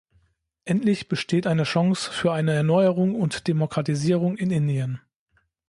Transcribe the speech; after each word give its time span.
Endlich 0.65 1.09
besteht 1.09 1.45
eine 1.45 1.61
Chance 1.63 2.09
für 2.11 2.33
eine 2.33 2.53
Erneuerung 2.55 3.13
und 3.13 3.47
Demokratisierung 3.47 4.35
in 4.35 4.49
Indien. 4.49 4.99